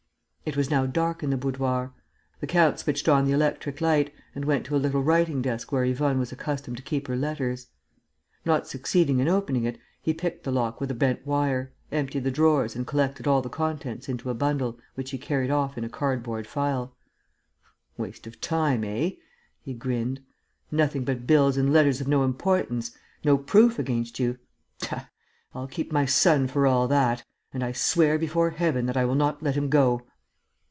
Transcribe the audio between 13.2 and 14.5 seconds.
all the contents into a